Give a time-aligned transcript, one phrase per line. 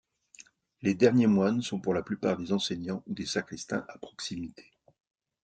[0.81, 4.65] Les derniers moines sont pour la plupart des enseignants ou des sacristains à proximité.